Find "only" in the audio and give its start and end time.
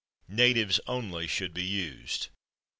0.87-1.27